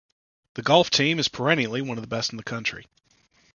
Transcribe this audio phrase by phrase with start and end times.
[0.55, 2.87] The golf team is perennially one of the best in the county.